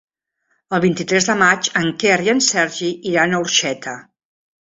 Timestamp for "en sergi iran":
2.33-3.37